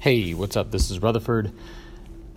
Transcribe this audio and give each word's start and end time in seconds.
Hey, 0.00 0.32
what's 0.32 0.56
up? 0.56 0.70
This 0.70 0.90
is 0.90 1.02
Rutherford. 1.02 1.52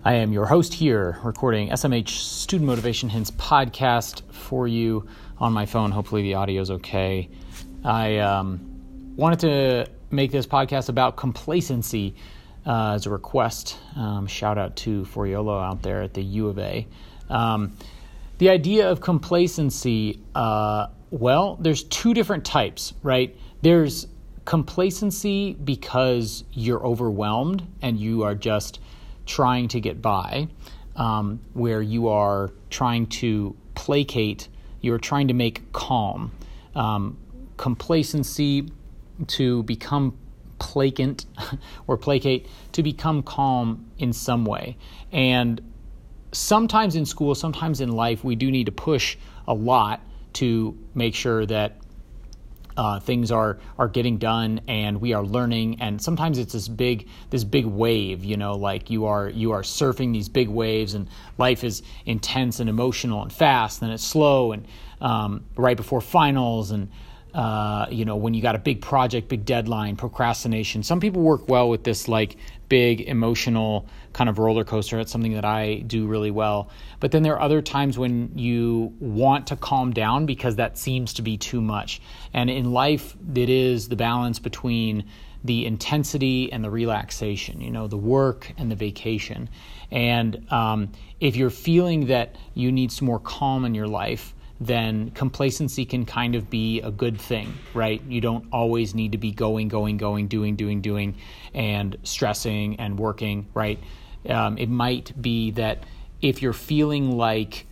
I 0.04 0.16
am 0.16 0.34
your 0.34 0.46
host 0.46 0.74
here, 0.74 1.18
recording 1.24 1.70
SMH 1.70 2.10
Student 2.10 2.68
Motivation 2.68 3.08
Hints 3.08 3.32
podcast 3.32 4.22
for 4.34 4.68
you 4.68 5.08
on 5.38 5.54
my 5.54 5.66
phone. 5.66 5.90
Hopefully, 5.90 6.24
the 6.24 6.34
audio 6.34 6.62
is 6.62 6.70
okay. 6.70 7.30
I 7.86 8.18
um, 8.18 9.16
wanted 9.16 9.40
to 9.40 9.88
make 10.12 10.30
this 10.30 10.46
podcast 10.46 10.90
about 10.90 11.16
complacency 11.16 12.16
uh, 12.66 12.96
as 12.96 13.06
a 13.06 13.10
request. 13.10 13.78
Um, 13.96 14.28
shout 14.28 14.58
out 14.58 14.76
to 14.76 15.04
Foriolo 15.06 15.64
out 15.64 15.82
there 15.82 16.02
at 16.02 16.14
the 16.14 16.22
U 16.22 16.50
of 16.50 16.60
A. 16.60 16.86
Um, 17.30 17.78
the 18.40 18.50
idea 18.50 18.92
of 18.92 19.00
complacency, 19.00 20.20
uh, 20.36 20.88
well, 21.12 21.56
there's 21.62 21.86
two 21.86 22.14
different 22.14 22.44
types, 22.44 22.94
right? 23.04 23.34
There's 23.62 24.08
complacency 24.46 25.54
because 25.54 26.44
you're 26.52 26.86
overwhelmed 26.86 27.66
and 27.82 28.00
you 28.00 28.24
are 28.24 28.36
just 28.36 28.80
trying 29.26 29.68
to 29.70 29.80
get 29.80 30.02
by, 30.02 30.48
um, 30.96 31.40
where 31.54 31.82
you 31.82 32.10
are 32.10 32.52
trying 32.70 33.08
to 33.08 33.56
placate, 33.76 34.48
you're 34.82 34.98
trying 34.98 35.28
to 35.28 35.34
make 35.34 35.72
calm. 35.72 36.32
Um, 36.76 37.18
complacency 37.58 38.70
to 39.28 39.64
become 39.64 40.18
placant 40.60 41.26
or 41.88 41.98
placate, 41.98 42.48
to 42.74 42.84
become 42.84 43.24
calm 43.24 43.90
in 43.98 44.12
some 44.12 44.46
way. 44.46 44.76
And 45.12 45.62
sometimes 46.32 46.96
in 46.96 47.06
school, 47.06 47.36
sometimes 47.36 47.80
in 47.80 47.92
life, 47.92 48.24
we 48.24 48.36
do 48.36 48.52
need 48.52 48.66
to 48.66 48.72
push 48.72 49.18
a 49.48 49.54
lot 49.54 50.02
to 50.34 50.78
make 50.96 51.14
sure 51.14 51.46
that 51.46 51.78
uh, 52.78 53.00
things 53.00 53.32
are 53.32 53.60
are 53.78 53.88
getting 53.88 54.18
done 54.18 54.62
and 54.68 55.02
we 55.02 55.14
are 55.14 55.24
learning. 55.24 55.82
And 55.82 56.02
sometimes 56.02 56.38
it's 56.38 56.54
this 56.54 56.68
big 56.68 57.08
this 57.30 57.44
big 57.44 57.66
wave 57.66 58.24
you 58.24 58.38
know 58.38 58.56
like 58.56 58.90
you 58.90 59.06
are 59.06 59.30
you 59.30 59.52
are 59.52 59.62
surfing 59.62 60.14
these 60.14 60.30
big 60.30 60.50
waves 60.50 60.94
and 60.94 61.08
life 61.38 61.64
is 61.64 61.82
intense 62.06 62.60
and 62.60 62.70
emotional 62.70 63.22
and 63.22 63.32
fast 63.32 63.82
and 63.82 63.92
it's 63.92 64.04
slow 64.04 64.52
and 64.52 64.66
um, 65.02 65.44
right 65.56 65.78
before 65.78 66.02
finals 66.02 66.72
and 66.72 66.90
uh, 67.34 67.88
you 67.90 68.06
know 68.06 68.16
when 68.16 68.34
you 68.34 68.42
got 68.42 68.56
a 68.56 68.60
big 68.60 68.82
project 68.82 69.28
big 69.28 69.46
deadline 69.46 69.96
procrastination 69.96 70.84
some 70.84 71.00
people 71.00 71.22
work 71.22 71.48
well 71.50 71.70
with 71.70 71.84
this 71.84 72.08
like 72.08 72.38
big 72.74 73.02
emotional 73.02 73.88
kind 74.14 74.32
of 74.32 74.40
roller 74.40 74.64
coaster. 74.64 75.00
It's 75.00 75.12
something 75.12 75.34
that 75.34 75.46
I 75.46 75.76
do 75.86 76.08
really 76.08 76.32
well. 76.32 76.72
But 77.00 77.12
then 77.12 77.22
there 77.22 77.34
are 77.34 77.42
other 77.42 77.62
times 77.62 78.00
when 78.00 78.36
you 78.36 78.96
want 79.00 79.46
to 79.48 79.56
calm 79.56 79.94
down 79.94 80.26
because 80.26 80.56
that 80.56 80.76
seems 80.76 81.14
to 81.14 81.22
be 81.22 81.38
too 81.38 81.62
much. 81.62 82.02
And 82.34 82.50
in 82.50 82.72
life, 82.72 83.16
it 83.36 83.50
is 83.50 83.90
the 83.90 83.96
balance 83.96 84.40
between 84.40 85.06
the 85.44 85.68
intensity 85.68 86.52
and 86.52 86.64
the 86.64 86.72
relaxation, 86.72 87.62
you 87.62 87.70
know, 87.70 87.88
the 87.88 87.98
work 87.98 88.52
and 88.58 88.72
the 88.72 88.76
vacation. 88.76 89.50
And 89.92 90.52
um, 90.52 90.94
if 91.20 91.36
you're 91.36 91.52
feeling 91.52 92.08
that 92.08 92.38
you 92.56 92.72
need 92.72 92.92
some 92.92 93.06
more 93.06 93.20
calm 93.20 93.66
in 93.66 93.76
your 93.76 93.88
life, 93.88 94.34
then 94.66 95.12
complacency 95.12 95.86
can 95.86 96.06
kind 96.06 96.36
of 96.36 96.50
be 96.50 96.82
a 96.82 96.92
good 96.92 97.20
thing, 97.20 97.54
right? 97.74 98.02
You 98.08 98.22
don't 98.22 98.48
always 98.52 98.94
need 98.96 99.14
to 99.14 99.18
be 99.18 99.32
going, 99.32 99.68
going, 99.68 99.98
going, 99.98 100.28
doing, 100.28 100.56
doing, 100.56 100.82
doing, 100.82 101.16
and 101.54 101.98
stressing 102.04 102.80
and 102.80 102.98
working, 102.98 103.48
right? 103.54 103.80
Um, 104.28 104.58
it 104.58 104.70
might 104.70 105.20
be 105.22 105.52
that 105.52 105.84
if 106.22 106.42
you're 106.42 106.54
feeling 106.54 107.18
like 107.18 107.66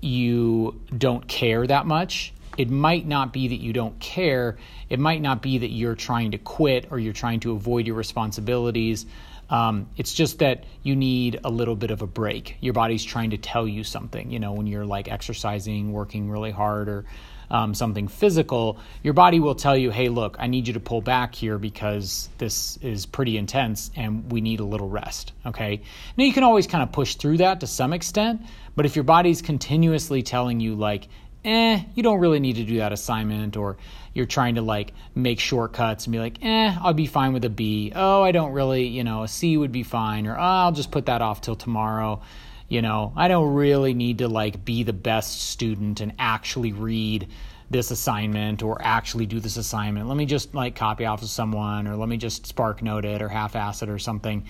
you 0.00 0.80
don't 0.96 1.26
care 1.26 1.66
that 1.66 1.86
much, 1.86 2.32
it 2.56 2.70
might 2.70 3.06
not 3.06 3.32
be 3.32 3.48
that 3.48 3.60
you 3.60 3.72
don't 3.72 3.98
care. 3.98 4.56
It 4.88 5.00
might 5.00 5.20
not 5.20 5.42
be 5.42 5.58
that 5.58 5.70
you're 5.70 5.96
trying 5.96 6.30
to 6.32 6.38
quit 6.38 6.88
or 6.90 6.98
you're 6.98 7.12
trying 7.12 7.40
to 7.40 7.52
avoid 7.52 7.86
your 7.86 7.96
responsibilities. 7.96 9.06
Um, 9.50 9.88
it's 9.96 10.14
just 10.14 10.38
that 10.38 10.64
you 10.82 10.96
need 10.96 11.40
a 11.44 11.50
little 11.50 11.76
bit 11.76 11.90
of 11.90 12.02
a 12.02 12.06
break. 12.06 12.56
Your 12.60 12.72
body's 12.72 13.04
trying 13.04 13.30
to 13.30 13.38
tell 13.38 13.68
you 13.68 13.84
something. 13.84 14.30
You 14.30 14.38
know, 14.38 14.52
when 14.52 14.66
you're 14.66 14.86
like 14.86 15.08
exercising, 15.08 15.92
working 15.92 16.30
really 16.30 16.50
hard, 16.50 16.88
or 16.88 17.04
um, 17.50 17.74
something 17.74 18.08
physical, 18.08 18.78
your 19.02 19.14
body 19.14 19.40
will 19.40 19.54
tell 19.54 19.76
you, 19.76 19.90
hey, 19.90 20.08
look, 20.08 20.36
I 20.38 20.46
need 20.46 20.66
you 20.66 20.74
to 20.74 20.80
pull 20.80 21.00
back 21.00 21.34
here 21.34 21.58
because 21.58 22.28
this 22.38 22.76
is 22.78 23.06
pretty 23.06 23.36
intense 23.36 23.90
and 23.96 24.30
we 24.32 24.40
need 24.40 24.60
a 24.60 24.64
little 24.64 24.88
rest. 24.88 25.32
Okay. 25.46 25.82
Now, 26.16 26.24
you 26.24 26.32
can 26.32 26.42
always 26.42 26.66
kind 26.66 26.82
of 26.82 26.92
push 26.92 27.16
through 27.16 27.38
that 27.38 27.60
to 27.60 27.66
some 27.66 27.92
extent, 27.92 28.42
but 28.76 28.86
if 28.86 28.96
your 28.96 29.04
body's 29.04 29.42
continuously 29.42 30.22
telling 30.22 30.60
you, 30.60 30.74
like, 30.74 31.08
eh, 31.44 31.82
you 31.94 32.02
don't 32.02 32.20
really 32.20 32.40
need 32.40 32.56
to 32.56 32.64
do 32.64 32.78
that 32.78 32.92
assignment, 32.92 33.56
or 33.56 33.76
you're 34.12 34.26
trying 34.26 34.54
to 34.54 34.62
like 34.62 34.92
make 35.14 35.40
shortcuts 35.40 36.06
and 36.06 36.12
be 36.12 36.18
like, 36.18 36.38
eh, 36.42 36.76
I'll 36.80 36.94
be 36.94 37.06
fine 37.06 37.32
with 37.32 37.44
a 37.44 37.50
B. 37.50 37.92
Oh, 37.94 38.22
I 38.22 38.32
don't 38.32 38.52
really, 38.52 38.86
you 38.86 39.04
know, 39.04 39.22
a 39.24 39.28
C 39.28 39.56
would 39.56 39.72
be 39.72 39.82
fine, 39.82 40.26
or 40.26 40.36
oh, 40.36 40.40
I'll 40.40 40.72
just 40.72 40.90
put 40.90 41.06
that 41.06 41.22
off 41.22 41.40
till 41.40 41.56
tomorrow. 41.56 42.22
You 42.68 42.82
know, 42.82 43.12
I 43.14 43.28
don't 43.28 43.54
really 43.54 43.94
need 43.94 44.18
to 44.18 44.28
like 44.28 44.64
be 44.64 44.82
the 44.82 44.92
best 44.92 45.50
student 45.50 46.00
and 46.00 46.14
actually 46.18 46.72
read 46.72 47.28
this 47.70 47.90
assignment 47.90 48.62
or 48.62 48.80
actually 48.80 49.26
do 49.26 49.40
this 49.40 49.56
assignment. 49.56 50.08
Let 50.08 50.16
me 50.16 50.26
just 50.26 50.54
like 50.54 50.74
copy 50.74 51.04
off 51.04 51.22
of 51.22 51.28
someone 51.28 51.86
or 51.86 51.96
let 51.96 52.08
me 52.08 52.16
just 52.16 52.46
spark 52.46 52.82
note 52.82 53.04
it 53.04 53.20
or 53.22 53.28
half 53.28 53.56
ass 53.56 53.82
it 53.82 53.88
or 53.88 53.98
something. 53.98 54.46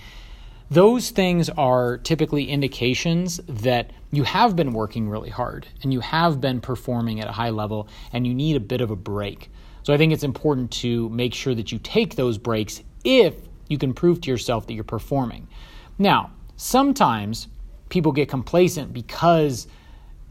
Those 0.69 1.11
things 1.11 1.49
are 1.49 1.97
typically 1.99 2.49
indications 2.49 3.39
that 3.47 3.91
you 4.11 4.23
have 4.23 4.55
been 4.55 4.73
working 4.73 5.09
really 5.09 5.29
hard 5.29 5.67
and 5.83 5.93
you 5.93 5.99
have 5.99 6.41
been 6.41 6.59
performing 6.59 7.19
at 7.19 7.27
a 7.27 7.31
high 7.31 7.51
level 7.51 7.87
and 8.11 8.25
you 8.25 8.33
need 8.33 8.55
a 8.55 8.59
bit 8.59 8.81
of 8.81 8.89
a 8.89 8.95
break. 8.95 9.51
So 9.83 9.93
I 9.93 9.97
think 9.97 10.11
it's 10.11 10.23
important 10.23 10.71
to 10.71 11.09
make 11.09 11.35
sure 11.35 11.53
that 11.53 11.71
you 11.71 11.77
take 11.77 12.15
those 12.15 12.39
breaks 12.39 12.81
if 13.03 13.35
you 13.67 13.77
can 13.77 13.93
prove 13.93 14.21
to 14.21 14.31
yourself 14.31 14.65
that 14.65 14.73
you're 14.73 14.83
performing. 14.83 15.47
Now, 15.99 16.31
sometimes 16.55 17.47
people 17.89 18.11
get 18.11 18.27
complacent 18.27 18.91
because 18.91 19.67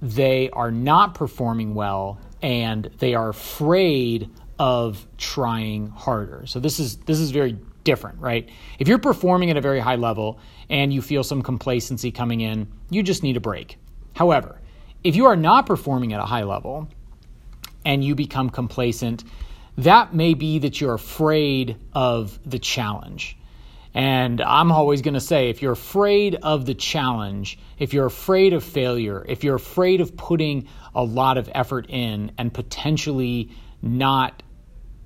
they 0.03 0.51
are 0.51 0.72
not 0.72 1.15
performing 1.15 1.75
well 1.75 2.21
and 2.43 2.91
they 2.99 3.15
are 3.15 3.28
afraid 3.28 4.28
of 4.59 5.06
trying 5.16 5.89
harder. 5.89 6.45
So 6.47 6.61
this 6.61 6.78
is 6.78 6.97
this 6.99 7.19
is 7.19 7.31
very 7.31 7.56
different, 7.84 8.19
right? 8.21 8.49
If 8.78 8.89
you're 8.89 8.99
performing 8.99 9.50
at 9.50 9.56
a 9.56 9.61
very 9.61 9.81
high 9.81 9.97
level 9.97 10.39
and 10.69 10.93
you 10.93 11.03
feel 11.03 11.22
some 11.22 11.43
complacency 11.43 12.11
coming 12.11 12.41
in, 12.41 12.72
you 12.91 13.03
just 13.03 13.22
need 13.22 13.37
a 13.37 13.41
break. 13.41 13.78
However, 14.15 14.61
if 15.03 15.17
you 15.17 15.27
are 15.27 15.37
not 15.37 15.67
performing 15.67 16.12
at 16.12 16.21
a 16.21 16.25
high 16.25 16.45
level 16.45 16.89
and 17.84 18.03
you 18.03 18.15
become 18.15 18.50
complacent, 18.50 19.25
that 19.78 20.15
may 20.15 20.34
be 20.34 20.61
that 20.61 20.81
you're 20.81 20.95
afraid 20.95 21.77
of 21.93 22.39
the 22.49 22.59
challenge. 22.59 23.37
And 23.93 24.41
I'm 24.41 24.72
always 24.72 25.03
going 25.03 25.15
to 25.15 25.21
say 25.21 25.51
if 25.51 25.62
you're 25.62 25.72
afraid 25.72 26.34
of 26.37 26.66
the 26.66 26.75
challenge, 26.75 27.59
if 27.78 27.95
you're 27.95 28.06
afraid 28.06 28.53
of 28.53 28.65
failure, 28.65 29.25
if 29.28 29.45
you're 29.45 29.55
afraid 29.55 30.01
of 30.01 30.16
putting 30.16 30.69
a 30.95 31.05
lot 31.05 31.39
of 31.39 31.49
effort 31.55 31.87
in 31.89 32.33
and 32.37 32.53
potentially 32.53 33.51
not 33.83 34.43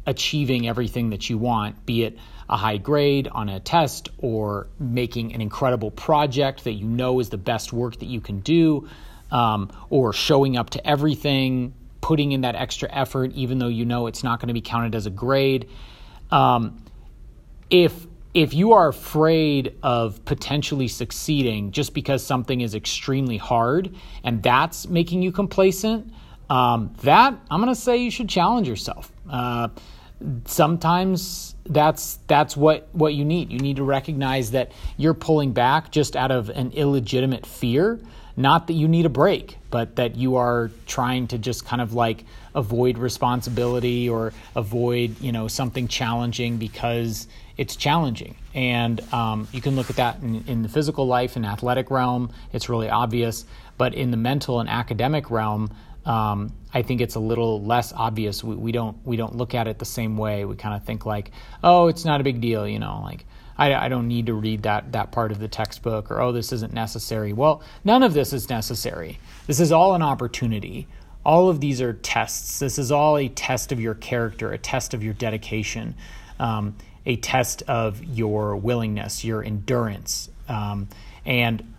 achieving 0.07 0.67
everything 0.67 1.11
that 1.11 1.29
you 1.29 1.37
want, 1.37 1.85
be 1.85 2.05
it 2.05 2.19
a 2.49 2.57
high 2.57 2.79
grade 2.79 3.29
on 3.29 3.49
a 3.49 3.61
test 3.61 4.09
or 4.19 4.69
making 4.79 5.35
an 5.35 5.41
incredible 5.41 5.91
project 5.91 6.65
that 6.65 6.73
you 6.73 6.87
know 6.87 7.21
is 7.21 7.29
the 7.29 7.39
best 7.39 7.73
work 7.73 7.99
that 7.99 8.07
you 8.07 8.21
can 8.21 8.41
do, 8.41 8.89
um, 9.31 9.71
or 9.91 10.13
showing 10.13 10.57
up 10.57 10.71
to 10.71 10.87
everything, 10.87 11.75
putting 12.01 12.33
in 12.33 12.41
that 12.43 12.55
extra 12.55 12.89
effort, 12.91 13.33
even 13.33 13.59
though 13.59 13.69
you 13.69 13.85
know 13.85 14.07
it's 14.07 14.25
not 14.25 14.41
going 14.41 14.49
to 14.49 14.55
be 14.55 14.63
counted 14.63 14.95
as 14.95 15.07
a 15.07 15.11
grade. 15.11 15.69
Um, 16.31 16.83
if 17.71 18.07
if 18.35 18.55
you 18.55 18.73
are 18.73 18.89
afraid 18.89 19.75
of 19.83 20.25
potentially 20.25 20.87
succeeding 20.87 21.73
just 21.73 21.95
because 21.95 22.25
something 22.25 22.61
is 22.61 22.75
extremely 22.75 23.37
hard 23.37 23.95
and 24.23 24.43
that's 24.43 24.87
making 24.87 25.23
you 25.23 25.33
complacent, 25.33 26.13
um, 26.51 26.95
that 27.03 27.35
I'm 27.51 27.61
going 27.61 27.75
to 27.75 27.81
say 27.81 27.97
you 27.97 28.11
should 28.11 28.29
challenge 28.29 28.69
yourself. 28.69 29.11
Uh, 29.29 29.69
sometimes 30.47 31.55
that's 31.67 32.19
that's 32.27 32.57
what 32.57 32.89
what 32.93 33.15
you 33.15 33.25
need. 33.25 33.53
You 33.53 33.59
need 33.59 33.77
to 33.77 33.85
recognize 33.85 34.51
that 34.53 34.73
you're 34.97 35.15
pulling 35.15 35.53
back 35.53 35.91
just 35.93 36.17
out 36.17 36.31
of 36.31 36.49
an 36.51 36.73
illegitimate 36.73 37.47
fear, 37.47 38.01
not 38.39 38.69
that 38.69 38.75
you 38.75 38.87
need 38.87 39.05
a 39.05 39.09
break, 39.11 39.59
but 39.69 39.97
that 39.97 40.15
you 40.15 40.37
are 40.37 40.71
trying 40.87 41.27
to 41.29 41.39
just 41.39 41.67
kind 41.67 41.83
of 41.83 41.93
like 41.93 42.25
avoid 42.55 42.97
responsibility 42.97 44.09
or 44.09 44.33
avoid 44.55 45.21
you 45.21 45.33
know 45.33 45.49
something 45.49 45.89
challenging 45.89 46.57
because 46.57 47.27
it's 47.57 47.75
challenging. 47.75 48.37
And 48.55 49.01
um, 49.13 49.49
you 49.53 49.61
can 49.61 49.75
look 49.75 49.91
at 49.91 49.97
that 49.97 50.21
in, 50.23 50.45
in 50.47 50.63
the 50.63 50.69
physical 50.69 51.09
life 51.09 51.35
and 51.35 51.45
athletic 51.45 51.91
realm. 51.91 52.33
It's 52.53 52.69
really 52.69 52.89
obvious, 52.89 53.45
but 53.77 53.93
in 53.93 54.13
the 54.13 54.17
mental 54.17 54.61
and 54.61 54.69
academic 54.69 55.31
realm 55.31 55.71
um, 56.07 56.55
I 56.73 56.81
think 56.83 57.03
it's 57.03 57.17
a 57.17 57.21
little 57.21 57.63
less 57.63 57.93
obvious. 57.93 58.43
We, 58.43 58.55
we, 58.55 58.73
don't 58.73 58.97
we 59.05 59.17
don't 59.17 59.37
look 59.37 59.55
at 59.55 59.67
it 59.67 59.79
the 59.79 59.85
same 59.85 60.17
way. 60.17 60.47
We 60.47 60.57
kind 60.57 60.75
of 60.75 60.85
think 60.85 61.05
like, 61.05 61.33
oh, 61.63 61.89
it's 61.89 62.07
not 62.07 62.21
a 62.21 62.25
big 62.25 62.41
deal, 62.41 62.67
you 62.67 62.79
know, 62.79 63.03
like 63.05 63.27
I, 63.59 63.75
I 63.75 63.89
don't 63.89 64.09
need 64.09 64.27
to 64.27 64.35
read 64.35 64.63
that 64.63 64.93
that 64.93 65.11
part 65.11 65.33
of 65.33 65.41
the 65.41 65.49
textbook, 65.49 66.11
or 66.11 66.21
oh, 66.21 66.33
this 66.33 66.53
isn't 66.53 66.73
necessary. 66.73 67.33
Well, 67.33 67.63
none 67.85 68.03
of 68.03 68.15
this 68.15 68.33
is 68.33 68.49
necessary. 68.49 69.19
This 69.47 69.61
is 69.61 69.73
all 69.73 69.95
an 69.95 70.03
opportunity. 70.03 70.87
All 71.25 71.49
of 71.49 71.61
these 71.61 71.83
are 71.83 71.93
tests. 71.93 72.59
This 72.61 72.79
is 72.79 72.93
all 72.93 73.19
a 73.19 73.29
test 73.29 73.73
of 73.73 73.81
your 73.81 73.95
character, 73.95 74.53
a 74.53 74.59
test 74.59 74.95
of 74.95 75.03
your 75.03 75.15
dedication. 75.15 75.95
Um, 76.39 76.77
a 77.09 77.17
test 77.17 77.63
of 77.63 78.05
your 78.05 78.55
willingness, 78.55 79.25
your 79.25 79.43
endurance, 79.43 80.29
um, 80.47 80.89
and 81.25 81.75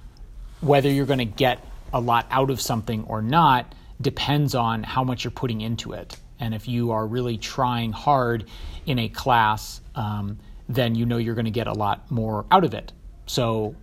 whether 0.60 0.90
you're 0.90 1.06
going 1.06 1.20
to 1.20 1.25
get 1.25 1.64
a 1.94 2.00
lot 2.00 2.25
out 2.32 2.50
of 2.50 2.60
something 2.60 3.04
or 3.04 3.22
not 3.22 3.74
depends 4.02 4.56
on 4.56 4.84
how 4.84 5.04
much 5.04 5.24
you're 5.24 5.32
putting 5.32 5.62
into 5.62 5.94
it. 5.94 6.18
And 6.40 6.54
if 6.54 6.68
you 6.68 6.92
are 6.92 7.06
really 7.06 7.38
trying 7.38 7.92
hard 7.92 8.46
in 8.86 8.98
a 8.98 9.08
class, 9.08 9.82
um, 9.94 10.40
then 10.69 10.95
you 10.95 11.06
know 11.06 11.18
you're 11.18 11.36
going 11.36 11.45
to 11.45 11.51
get 11.51 11.68
a 11.68 11.74
lot 11.74 12.10
more 12.10 12.45
out 12.51 12.63
of 12.63 12.74
it. 12.74 12.94
So 13.25 13.75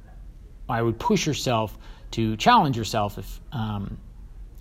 I 0.68 0.80
would 0.80 0.98
push 0.98 1.26
yourself 1.26 1.76
to 2.12 2.36
challenge 2.36 2.76
yourself 2.76 3.18
if 3.18 3.40
um, 3.52 3.98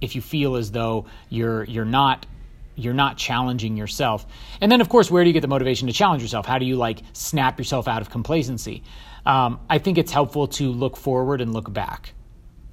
if 0.02 0.16
you 0.16 0.22
feel 0.22 0.56
as 0.56 0.72
though 0.72 1.06
you're 1.30 1.64
you're 1.64 1.86
not 1.86 2.26
you're 2.76 2.94
not 2.94 3.18
challenging 3.18 3.78
yourself. 3.78 4.26
And 4.60 4.70
then, 4.72 4.82
of 4.82 4.90
course, 4.90 5.10
where 5.10 5.24
do 5.24 5.30
you 5.30 5.34
get 5.34 5.42
the 5.42 5.48
motivation 5.48 5.88
to 5.88 5.94
challenge 5.94 6.22
yourself? 6.22 6.46
How 6.46 6.58
do 6.58 6.66
you 6.66 6.76
like 6.76 7.00
snap 7.14 7.58
yourself 7.58 7.88
out 7.88 8.02
of 8.02 8.10
complacency? 8.10 8.84
Um, 9.26 9.60
I 9.70 9.78
think 9.78 9.98
it's 9.98 10.12
helpful 10.12 10.48
to 10.48 10.72
look 10.72 10.98
forward 10.98 11.40
and 11.42 11.54
look 11.54 11.72
back. 11.72 12.14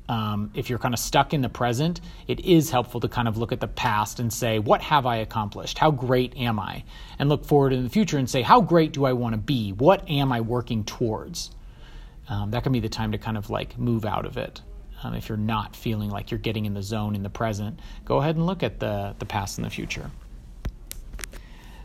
Um, 0.09 0.51
if 0.55 0.69
you're 0.69 0.79
kind 0.79 0.95
of 0.95 1.01
stuck 1.01 1.33
in 1.33 1.43
the 1.43 1.49
present, 1.49 2.01
it 2.27 2.41
is 2.41 2.71
helpful 2.71 3.01
to 3.01 3.09
kind 3.09 3.29
of 3.29 3.39
look 3.39 3.53
at 3.53 3.61
the 3.61 3.69
past 3.69 4.19
and 4.21 4.33
say, 4.33 4.59
what 4.59 4.83
have 4.83 5.07
I 5.07 5.17
accomplished? 5.17 5.79
How 5.79 5.91
great 5.91 6.37
am 6.37 6.59
I? 6.59 6.85
And 7.19 7.29
look 7.29 7.45
forward 7.45 7.73
in 7.73 7.85
the 7.85 7.89
future 7.89 8.19
and 8.19 8.29
say, 8.29 8.43
how 8.43 8.61
great 8.61 8.93
do 8.93 9.05
I 9.05 9.13
want 9.13 9.35
to 9.35 9.39
be? 9.39 9.73
What 9.73 10.09
am 10.11 10.33
I 10.33 10.41
working 10.41 10.85
towards? 10.85 11.51
Um, 12.29 12.51
that 12.51 12.63
can 12.63 12.73
be 12.73 12.81
the 12.81 12.89
time 12.89 13.13
to 13.13 13.19
kind 13.19 13.37
of 13.37 13.49
like 13.49 13.79
move 13.79 14.05
out 14.05 14.27
of 14.27 14.37
it. 14.37 14.61
Um, 15.03 15.15
if 15.15 15.29
you're 15.29 15.39
not 15.39 15.75
feeling 15.75 16.11
like 16.11 16.31
you're 16.31 16.39
getting 16.39 16.65
in 16.67 16.75
the 16.75 16.83
zone 16.83 17.15
in 17.15 17.23
the 17.23 17.31
present, 17.31 17.81
go 18.05 18.19
ahead 18.19 18.37
and 18.37 18.47
look 18.47 18.63
at 18.63 18.81
the, 18.81 19.15
the 19.19 19.25
past 19.25 19.59
and 19.59 19.65
the 19.65 19.71
future. 19.71 20.11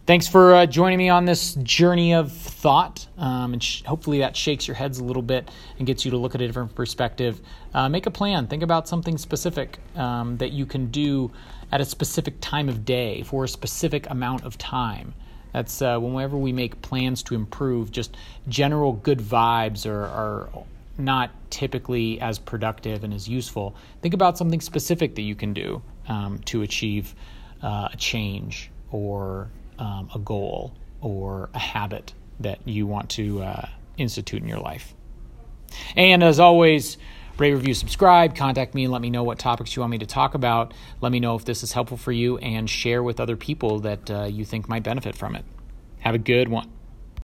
Thanks 0.08 0.26
for 0.26 0.56
uh, 0.56 0.66
joining 0.66 1.00
me 1.00 1.10
on 1.10 1.26
this 1.26 1.56
journey 1.56 2.14
of 2.14 2.32
thought. 2.32 3.06
Um, 3.18 3.52
and 3.52 3.62
sh- 3.62 3.84
hopefully 3.84 4.20
that 4.20 4.38
shakes 4.38 4.66
your 4.66 4.76
heads 4.76 5.00
a 5.00 5.04
little 5.04 5.22
bit 5.22 5.52
and 5.78 5.86
gets 5.86 6.06
you 6.06 6.12
to 6.12 6.18
look 6.18 6.34
at 6.34 6.40
a 6.40 6.48
different 6.48 6.74
perspective. 6.76 7.42
Uh, 7.74 7.90
make 7.90 8.06
a 8.06 8.12
plan. 8.12 8.48
Think 8.48 8.64
about 8.64 8.88
something 8.88 9.18
specific 9.18 9.80
um, 9.98 10.38
that 10.38 10.54
you 10.54 10.66
can 10.66 10.92
do 10.92 11.30
at 11.74 11.82
a 11.82 11.86
specific 11.86 12.36
time 12.40 12.70
of 12.70 12.86
day 12.86 13.24
for 13.24 13.44
a 13.44 13.50
specific 13.50 14.10
amount 14.10 14.46
of 14.46 14.58
time. 14.58 15.14
That's 15.52 15.82
uh, 15.82 16.00
whenever 16.00 16.38
we 16.38 16.54
make 16.54 16.82
plans 16.82 17.22
to 17.24 17.36
improve, 17.36 17.92
just 17.92 18.16
general 18.48 18.94
good 18.94 19.20
vibes 19.20 19.86
are, 19.86 20.06
are 20.06 20.50
not 20.98 21.32
typically 21.50 22.22
as 22.22 22.40
productive 22.40 23.04
and 23.04 23.14
as 23.14 23.28
useful. 23.28 23.76
Think 24.02 24.14
about 24.14 24.38
something 24.38 24.62
specific 24.62 25.16
that 25.16 25.24
you 25.24 25.36
can 25.36 25.52
do 25.52 25.82
um, 26.08 26.40
to 26.46 26.62
achieve 26.62 27.14
uh, 27.62 27.90
a 27.92 27.98
change 27.98 28.72
or 28.90 29.50
um, 29.80 30.10
a 30.14 30.20
goal 30.20 30.74
or 31.02 31.50
a 31.54 31.60
habit 31.60 32.14
that 32.40 32.60
you 32.66 32.86
want 32.86 33.10
to 33.12 33.42
uh, 33.42 33.70
institute 33.98 34.42
in 34.42 34.48
your 34.48 34.60
life. 34.60 34.94
And 35.96 36.24
as 36.24 36.40
always, 36.40 36.98
rate, 37.38 37.54
review, 37.54 37.74
subscribe, 37.74 38.36
contact 38.36 38.74
me 38.74 38.84
and 38.84 38.94
let 38.94 39.02
me 39.02 39.10
know 39.10 39.24
what 39.24 39.40
topics 39.40 39.76
you 39.76 39.82
want 39.82 39.92
me 39.92 39.98
to 40.00 40.06
talk 40.06 40.34
about. 40.34 40.74
Let 41.02 41.12
me 41.12 41.20
know 41.20 41.36
if 41.36 41.46
this 41.46 41.64
is 41.64 41.74
helpful 41.74 41.98
for 41.98 42.12
you 42.12 42.38
and 42.38 42.70
share 42.70 43.04
with 43.04 43.20
other 43.20 43.36
people 43.36 43.80
that 43.82 44.10
uh, 44.10 44.24
you 44.26 44.46
think 44.46 44.70
might 44.70 44.84
benefit 44.84 45.16
from 45.16 45.36
it. 45.36 45.46
Have 46.00 46.16
a 46.16 46.20
good 46.20 46.48
one. 46.48 46.72